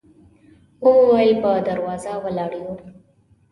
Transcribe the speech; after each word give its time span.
و 0.83 0.89
مو 0.95 1.03
ویل 1.11 1.31
په 1.43 1.51
دروازه 1.67 2.11
ولاړ 2.23 2.51
یو. 2.61 2.71